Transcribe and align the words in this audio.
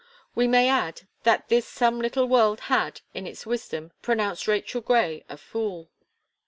We 0.33 0.47
may 0.47 0.67
add, 0.67 1.03
that 1.25 1.47
this 1.49 1.67
some 1.67 1.99
little 1.99 2.25
world 2.27 2.61
had, 2.61 3.01
in 3.13 3.27
its 3.27 3.45
wisdom, 3.45 3.91
pronounced 4.01 4.47
Rachel 4.47 4.81
Gray 4.81 5.23
a 5.29 5.37
fool. 5.37 5.91